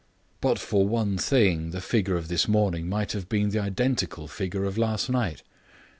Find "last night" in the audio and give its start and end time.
4.75-5.43